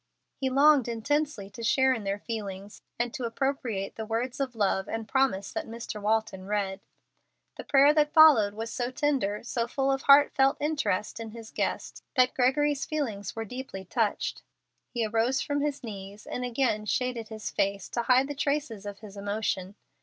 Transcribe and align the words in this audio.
He 0.33 0.49
longed 0.49 0.87
intensely 0.87 1.47
to 1.51 1.61
share 1.61 1.93
in 1.93 2.05
their 2.05 2.17
feelings, 2.17 2.81
and 2.97 3.13
to 3.13 3.23
appropriate 3.25 3.97
the 3.97 4.05
words 4.07 4.39
of 4.39 4.55
love 4.55 4.89
and 4.89 5.07
promise 5.07 5.51
that 5.53 5.67
Mr. 5.67 6.01
Walton 6.01 6.47
read. 6.47 6.81
The 7.55 7.63
prayer 7.63 7.93
that 7.93 8.11
followed 8.11 8.55
was 8.55 8.73
so 8.73 8.89
tender, 8.89 9.43
so 9.43 9.67
full 9.67 9.91
of 9.91 10.01
heart 10.01 10.31
felt 10.33 10.57
interest 10.59 11.19
in 11.19 11.29
his 11.29 11.51
guest, 11.51 12.01
that 12.15 12.33
Gregory's 12.33 12.83
feelings 12.83 13.35
were 13.35 13.45
deeply 13.45 13.85
touched. 13.85 14.41
He 14.89 15.05
arose 15.05 15.39
from 15.41 15.61
his 15.61 15.83
knees, 15.83 16.25
and 16.25 16.43
again 16.43 16.87
shaded 16.87 17.27
his 17.27 17.51
face 17.51 17.87
to 17.89 18.01
hide 18.01 18.27
the 18.27 18.33
traces 18.33 18.87
of 18.87 19.01
his 19.01 19.15
emotion. 19.15 19.75